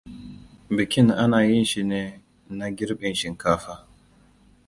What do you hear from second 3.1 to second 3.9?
shinkafa.